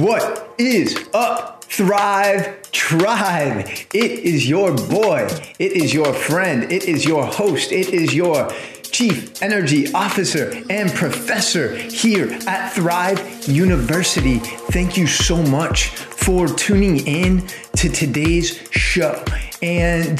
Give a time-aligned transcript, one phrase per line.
[0.00, 3.68] What is up, Thrive Tribe?
[3.92, 5.28] It is your boy,
[5.58, 8.50] it is your friend, it is your host, it is your
[8.84, 14.38] Chief Energy Officer and Professor here at Thrive University.
[14.38, 17.46] Thank you so much for tuning in
[17.76, 19.22] to today's show.
[19.62, 20.18] And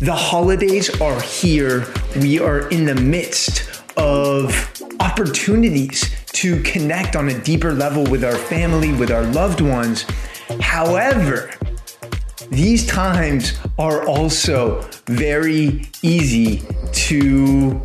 [0.00, 1.86] the holidays are here.
[2.16, 4.70] We are in the midst of
[5.00, 10.06] opportunities to connect on a deeper level with our family, with our loved ones.
[10.58, 11.50] However,
[12.48, 17.78] these times are also very easy to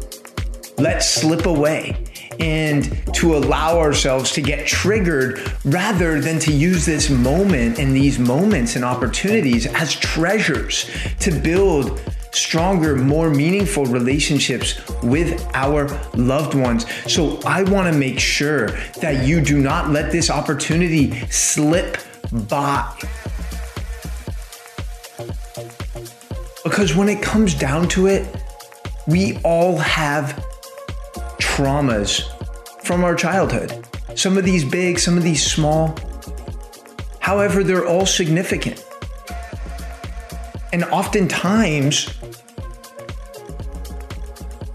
[0.77, 2.01] let slip away
[2.39, 8.17] and to allow ourselves to get triggered rather than to use this moment and these
[8.19, 11.99] moments and opportunities as treasures to build
[12.35, 16.85] stronger, more meaningful relationships with our loved ones.
[17.11, 18.69] So I want to make sure
[19.01, 21.97] that you do not let this opportunity slip
[22.47, 22.93] by.
[26.63, 28.27] Because when it comes down to it,
[29.07, 30.43] we all have
[31.39, 32.23] traumas
[32.83, 33.85] from our childhood.
[34.15, 35.95] Some of these big, some of these small.
[37.19, 38.83] However, they're all significant.
[40.73, 42.09] And oftentimes,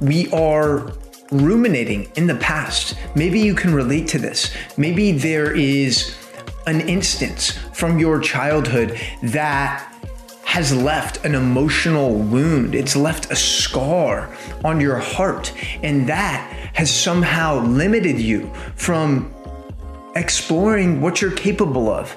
[0.01, 0.93] we are
[1.31, 2.97] ruminating in the past.
[3.15, 4.55] Maybe you can relate to this.
[4.77, 6.17] Maybe there is
[6.67, 9.87] an instance from your childhood that
[10.45, 12.75] has left an emotional wound.
[12.75, 15.53] It's left a scar on your heart.
[15.83, 16.41] And that
[16.75, 19.33] has somehow limited you from
[20.17, 22.17] exploring what you're capable of.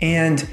[0.00, 0.48] And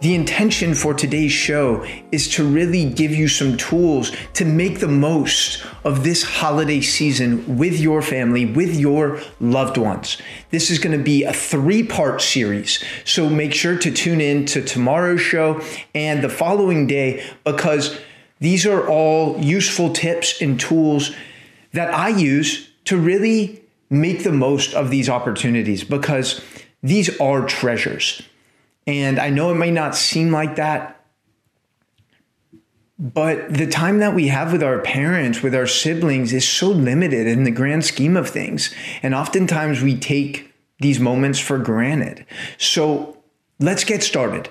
[0.00, 4.88] the intention for today's show is to really give you some tools to make the
[4.88, 10.18] most of this holiday season with your family, with your loved ones.
[10.50, 12.84] This is going to be a three part series.
[13.04, 15.62] So make sure to tune in to tomorrow's show
[15.94, 17.98] and the following day because
[18.38, 21.14] these are all useful tips and tools
[21.72, 26.42] that I use to really make the most of these opportunities because
[26.82, 28.22] these are treasures.
[28.86, 31.04] And I know it may not seem like that,
[32.98, 37.26] but the time that we have with our parents, with our siblings, is so limited
[37.26, 38.74] in the grand scheme of things.
[39.02, 42.24] And oftentimes we take these moments for granted.
[42.58, 43.22] So
[43.58, 44.48] let's get started.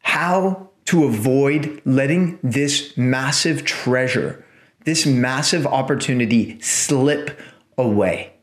[0.00, 4.44] How to avoid letting this massive treasure,
[4.84, 7.38] this massive opportunity slip
[7.76, 8.35] away.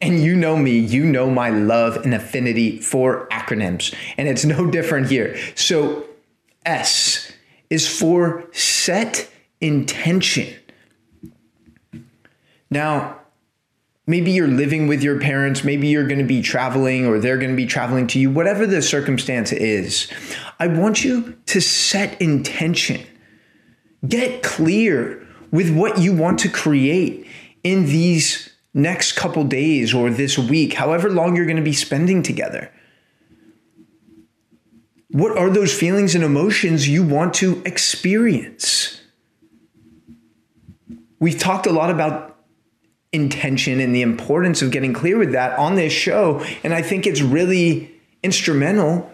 [0.00, 4.70] And you know me, you know my love and affinity for acronyms, and it's no
[4.70, 5.36] different here.
[5.54, 6.04] So,
[6.64, 7.32] S
[7.70, 9.30] is for set
[9.60, 10.54] intention.
[12.70, 13.20] Now,
[14.06, 17.50] maybe you're living with your parents, maybe you're going to be traveling or they're going
[17.50, 20.10] to be traveling to you, whatever the circumstance is.
[20.58, 23.04] I want you to set intention.
[24.06, 27.26] Get clear with what you want to create
[27.62, 32.22] in these next couple days or this week, however long you're going to be spending
[32.22, 32.70] together.
[35.08, 39.00] What are those feelings and emotions you want to experience?
[41.18, 42.36] We've talked a lot about
[43.12, 46.44] intention and the importance of getting clear with that on this show.
[46.62, 49.10] And I think it's really instrumental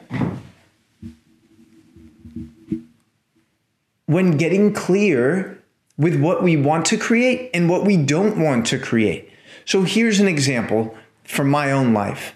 [4.06, 5.62] when getting clear
[5.96, 9.28] with what we want to create and what we don't want to create.
[9.64, 12.34] So here's an example from my own life.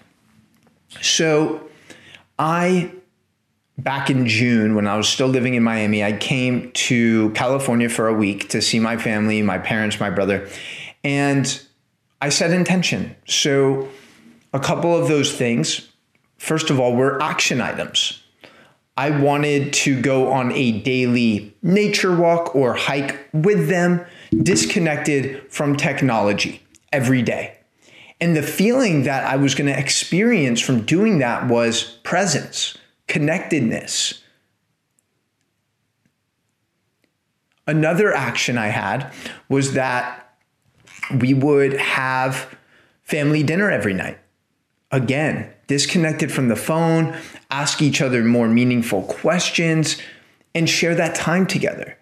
[1.01, 1.69] So
[2.39, 2.91] I
[3.77, 8.07] back in June when I was still living in Miami, I came to California for
[8.07, 10.49] a week to see my family, my parents, my brother,
[11.03, 11.61] and
[12.21, 13.15] I set intention.
[13.27, 13.87] So
[14.53, 15.89] a couple of those things,
[16.37, 18.23] first of all, were action items.
[18.97, 24.03] I wanted to go on a daily nature walk or hike with them,
[24.41, 26.63] disconnected from technology
[26.97, 27.55] every day.
[28.19, 32.75] And the feeling that I was going to experience from doing that was presence,
[33.07, 34.23] connectedness.
[37.67, 39.13] Another action I had
[39.47, 40.33] was that
[41.21, 42.57] we would have
[43.03, 44.17] family dinner every night.
[44.89, 47.15] Again, disconnected from the phone,
[47.51, 50.01] ask each other more meaningful questions,
[50.55, 51.95] and share that time together.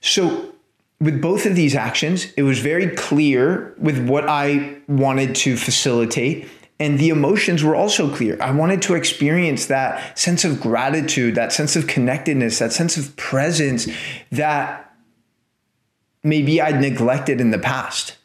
[0.00, 0.54] So
[1.00, 6.46] with both of these actions, it was very clear with what I wanted to facilitate.
[6.78, 8.38] And the emotions were also clear.
[8.40, 13.16] I wanted to experience that sense of gratitude, that sense of connectedness, that sense of
[13.16, 13.88] presence
[14.30, 14.94] that
[16.22, 18.16] maybe I'd neglected in the past.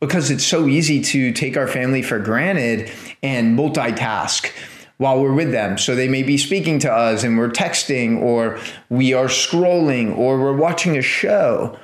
[0.00, 2.90] because it's so easy to take our family for granted
[3.22, 4.50] and multitask
[4.98, 5.78] while we're with them.
[5.78, 8.58] So they may be speaking to us and we're texting or
[8.88, 11.78] we are scrolling or we're watching a show.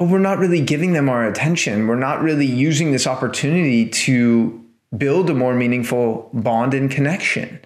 [0.00, 1.86] But we're not really giving them our attention.
[1.86, 4.64] We're not really using this opportunity to
[4.96, 7.60] build a more meaningful bond and connection.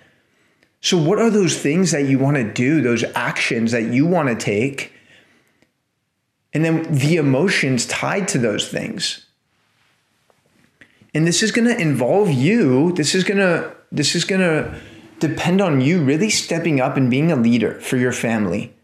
[0.81, 4.31] So, what are those things that you want to do, those actions that you want
[4.31, 4.93] to take?
[6.53, 9.27] And then the emotions tied to those things.
[11.15, 12.91] And this is going to involve you.
[12.95, 14.77] This is going to this is going to
[15.21, 18.75] depend on you really stepping up and being a leader for your family.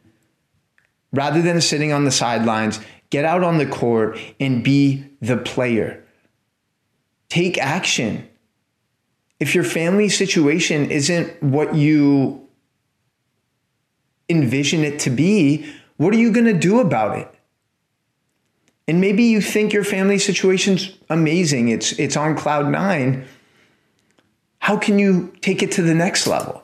[1.12, 2.78] Rather than sitting on the sidelines,
[3.10, 6.04] get out on the court and be the player.
[7.28, 8.28] Take action
[9.40, 12.46] if your family situation isn't what you
[14.28, 15.66] envision it to be,
[15.96, 17.34] what are you going to do about it?
[18.86, 21.68] And maybe you think your family situation's amazing.
[21.68, 23.24] It's it's on cloud 9.
[24.58, 26.62] How can you take it to the next level?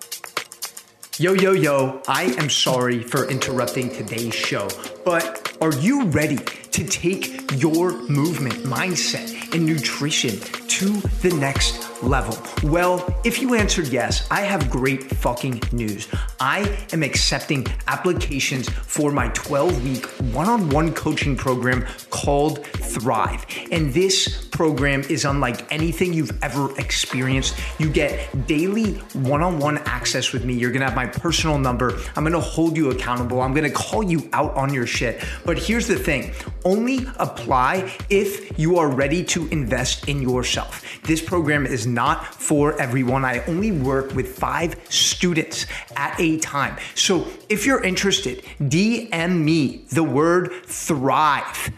[1.19, 4.69] Yo, yo, yo, I am sorry for interrupting today's show,
[5.05, 10.39] but are you ready to take your movement, mindset, and nutrition
[10.69, 12.37] to the next level?
[12.63, 16.09] Well, if you answered yes, I have great fucking news.
[16.41, 23.45] I am accepting applications for my 12 week one on one coaching program called Thrive.
[23.71, 27.57] And this program is unlike anything you've ever experienced.
[27.79, 30.55] You get daily one on one access with me.
[30.55, 31.99] You're gonna have my personal number.
[32.17, 33.41] I'm gonna hold you accountable.
[33.41, 35.23] I'm gonna call you out on your shit.
[35.45, 36.33] But here's the thing
[36.65, 40.83] only apply if you are ready to invest in yourself.
[41.05, 43.25] This program is not for everyone.
[43.25, 45.67] I only work with five students
[45.97, 46.77] at a time.
[46.95, 51.73] So if you're interested, DM me the word thrive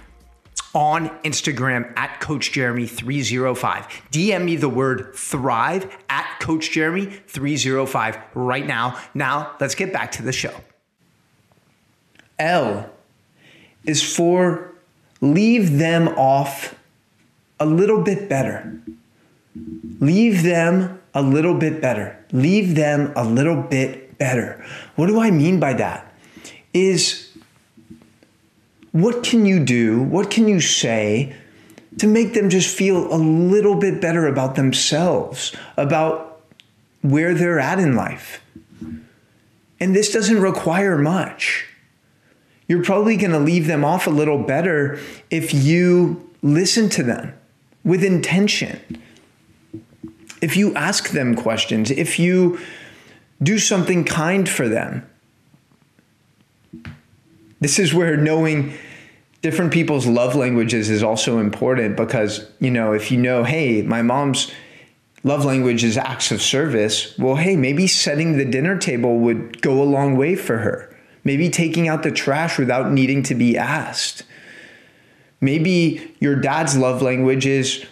[0.74, 3.86] on Instagram at Coach Jeremy305.
[4.10, 9.00] DM me the word thrive at Coach Jeremy305 right now.
[9.14, 10.54] Now, let's get back to the show.
[12.38, 12.90] L
[13.84, 14.72] is for
[15.20, 16.74] leave them off
[17.58, 18.80] a little bit better.
[20.00, 22.16] Leave them a little bit better.
[22.32, 24.64] Leave them a little bit better.
[24.96, 26.12] What do I mean by that?
[26.72, 27.36] Is
[28.92, 30.02] what can you do?
[30.02, 31.34] What can you say
[31.98, 36.42] to make them just feel a little bit better about themselves, about
[37.02, 38.40] where they're at in life?
[39.80, 41.66] And this doesn't require much.
[42.66, 44.98] You're probably going to leave them off a little better
[45.30, 47.34] if you listen to them
[47.84, 49.02] with intention
[50.40, 52.58] if you ask them questions, if you
[53.42, 55.08] do something kind for them.
[57.60, 58.74] This is where knowing
[59.42, 64.02] different people's love languages is also important because, you know, if you know, hey, my
[64.02, 64.50] mom's
[65.24, 69.82] love language is acts of service, well, hey, maybe setting the dinner table would go
[69.82, 70.94] a long way for her.
[71.24, 74.22] Maybe taking out the trash without needing to be asked.
[75.40, 77.84] Maybe your dad's love language is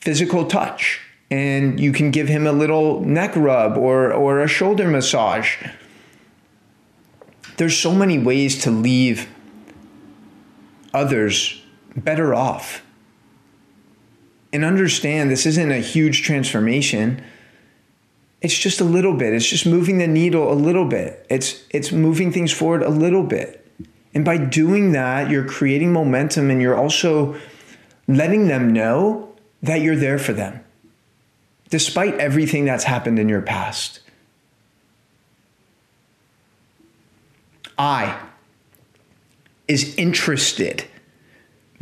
[0.00, 4.88] physical touch and you can give him a little neck rub or, or a shoulder
[4.88, 5.56] massage.
[7.56, 9.28] There's so many ways to leave
[10.92, 11.62] others
[11.96, 12.84] better off.
[14.52, 17.22] And understand this isn't a huge transformation.
[18.40, 19.32] It's just a little bit.
[19.32, 21.26] It's just moving the needle a little bit.
[21.28, 23.66] It's it's moving things forward a little bit.
[24.14, 27.34] And by doing that, you're creating momentum and you're also
[28.06, 30.63] letting them know that you're there for them
[31.74, 33.98] despite everything that's happened in your past.
[37.76, 38.16] I
[39.66, 40.84] is interested.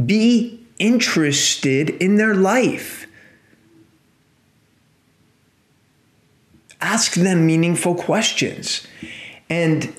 [0.03, 3.07] Be interested in their life.
[6.81, 8.87] Ask them meaningful questions.
[9.51, 9.95] And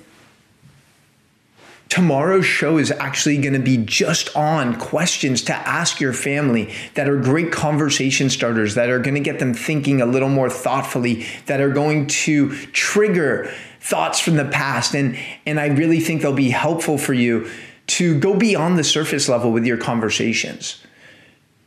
[1.93, 7.07] tomorrow's show is actually going to be just on questions to ask your family that
[7.07, 11.23] are great conversation starters, that are going to get them thinking a little more thoughtfully,
[11.45, 14.95] that are going to trigger thoughts from the past.
[14.95, 17.47] And, and I really think they'll be helpful for you
[17.85, 20.83] to go beyond the surface level with your conversations.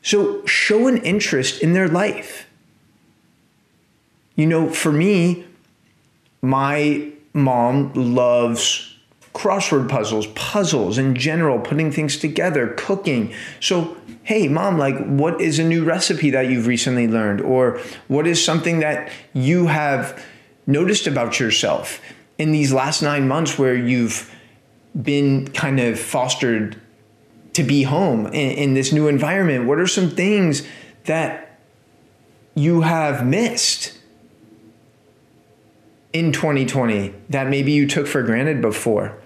[0.03, 2.49] So show an interest in their life.
[4.35, 5.45] You know, for me,
[6.43, 8.96] my mom loves
[9.37, 13.35] crossword puzzles, puzzles in general, putting things together, cooking.
[13.61, 17.43] So, hey, mom, like, what is a new recipe that you've recently learned?
[17.43, 17.79] Or
[18.09, 20.25] what is something that you have
[20.67, 22.01] noticed about yourself
[22.39, 24.35] in these last nine months where you've
[25.01, 26.81] been kind of fostered
[27.53, 29.67] to be home in, in this new environment?
[29.67, 30.67] What are some things
[31.05, 31.61] that
[32.55, 33.93] you have missed
[36.15, 39.21] in 2020 that maybe you took for granted before?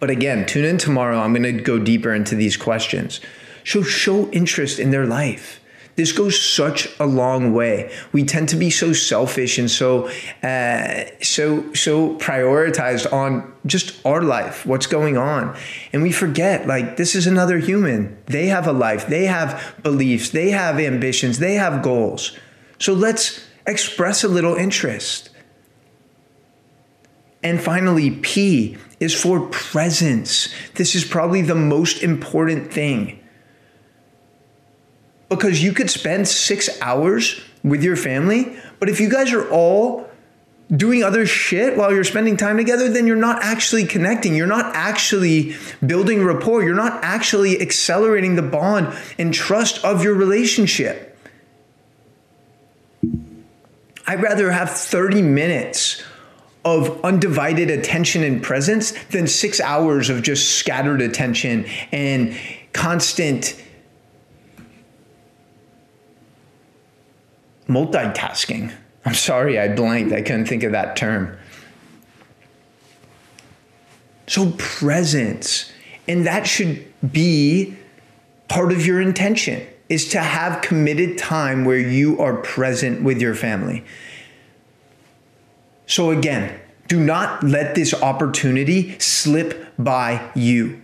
[0.00, 1.18] But again, tune in tomorrow.
[1.18, 3.20] I'm going to go deeper into these questions.
[3.64, 5.60] So show interest in their life.
[5.96, 7.94] This goes such a long way.
[8.12, 10.08] We tend to be so selfish and so
[10.42, 15.56] uh, so so prioritized on just our life, what's going on,
[15.92, 18.16] and we forget like this is another human.
[18.26, 19.06] They have a life.
[19.06, 20.30] They have beliefs.
[20.30, 21.38] They have ambitions.
[21.38, 22.36] They have goals.
[22.78, 25.30] So let's express a little interest.
[27.44, 30.48] And finally, P is for presence.
[30.74, 33.20] This is probably the most important thing.
[35.28, 40.08] Because you could spend six hours with your family, but if you guys are all
[40.74, 44.34] doing other shit while you're spending time together, then you're not actually connecting.
[44.34, 46.62] You're not actually building rapport.
[46.62, 51.18] You're not actually accelerating the bond and trust of your relationship.
[54.06, 56.02] I'd rather have 30 minutes
[56.64, 62.36] of undivided attention and presence than six hours of just scattered attention and
[62.72, 63.60] constant
[67.68, 68.72] multitasking.
[69.04, 70.12] I'm sorry, I blanked.
[70.12, 71.36] I couldn't think of that term.
[74.26, 75.70] So, presence,
[76.08, 77.76] and that should be
[78.48, 83.34] part of your intention is to have committed time where you are present with your
[83.34, 83.84] family.
[85.86, 90.80] So, again, do not let this opportunity slip by you.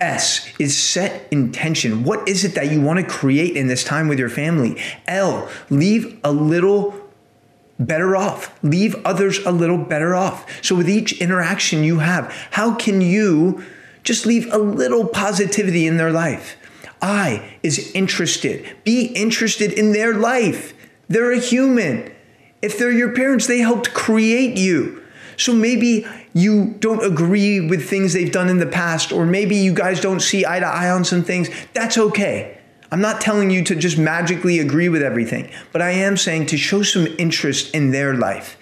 [0.00, 2.04] S is set intention.
[2.04, 4.80] What is it that you want to create in this time with your family?
[5.06, 6.94] L, leave a little
[7.78, 8.56] better off.
[8.62, 10.64] Leave others a little better off.
[10.64, 13.64] So, with each interaction you have, how can you
[14.04, 16.56] just leave a little positivity in their life?
[17.00, 18.76] I is interested.
[18.84, 20.74] Be interested in their life.
[21.08, 22.12] They're a human.
[22.60, 25.02] If they're your parents, they helped create you.
[25.36, 29.72] So maybe you don't agree with things they've done in the past, or maybe you
[29.72, 31.48] guys don't see eye to eye on some things.
[31.74, 32.58] That's okay.
[32.90, 36.56] I'm not telling you to just magically agree with everything, but I am saying to
[36.56, 38.56] show some interest in their life.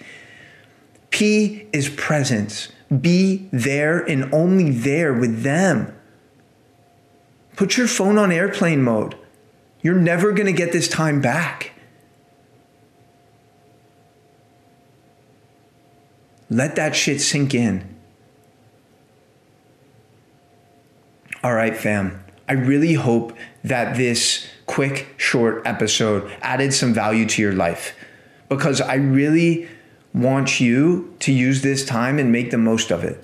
[1.09, 2.69] P is presence.
[3.01, 5.93] Be there and only there with them.
[7.55, 9.15] Put your phone on airplane mode.
[9.81, 11.71] You're never going to get this time back.
[16.49, 17.95] Let that shit sink in.
[21.43, 22.23] All right, fam.
[22.47, 27.95] I really hope that this quick, short episode added some value to your life
[28.49, 29.67] because I really
[30.13, 33.23] want you to use this time and make the most of it.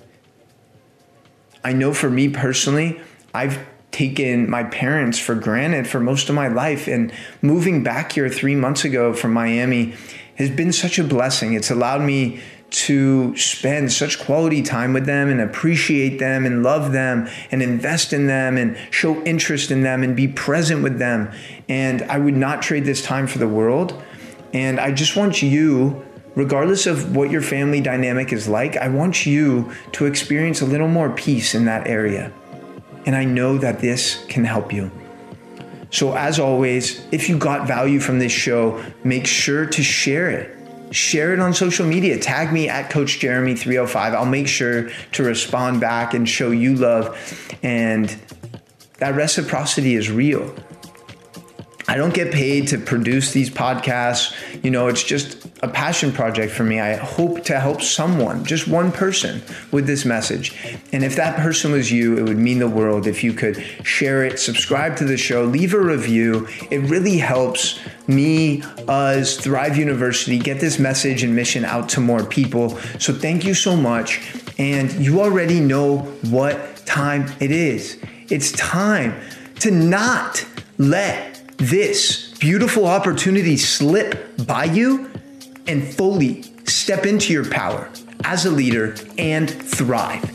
[1.64, 3.00] I know for me personally,
[3.34, 6.88] I've taken my parents for granted for most of my life.
[6.88, 9.94] And moving back here three months ago from Miami
[10.36, 11.54] has been such a blessing.
[11.54, 12.42] It's allowed me
[12.74, 18.14] to spend such quality time with them and appreciate them and love them and invest
[18.14, 21.32] in them and show interest in them and be present with them.
[21.70, 24.02] And I would not trade this time for the world.
[24.54, 26.04] And I just want you,
[26.34, 30.88] regardless of what your family dynamic is like, I want you to experience a little
[30.88, 32.34] more peace in that area.
[33.06, 34.92] And I know that this can help you.
[35.92, 40.63] So, as always, if you got value from this show, make sure to share it
[40.94, 42.18] share it on social media.
[42.20, 44.14] Tag me at Coach Jeremy 305.
[44.14, 47.18] I'll make sure to respond back and show you love.
[47.64, 48.16] And
[49.00, 50.56] that reciprocity is real.
[51.88, 54.34] I don't get paid to produce these podcasts.
[54.64, 56.80] You know, it's just a passion project for me.
[56.80, 60.78] I hope to help someone, just one person, with this message.
[60.92, 64.24] And if that person was you, it would mean the world if you could share
[64.24, 66.48] it, subscribe to the show, leave a review.
[66.72, 72.24] It really helps me, us, Thrive University get this message and mission out to more
[72.24, 72.78] people.
[73.00, 74.22] So thank you so much.
[74.58, 76.00] And you already know
[76.30, 77.98] what time it is.
[78.30, 79.20] It's time
[79.60, 80.46] to not
[80.78, 85.10] let this beautiful opportunity slip by you
[85.68, 87.90] and fully step into your power
[88.24, 90.33] as a leader and thrive.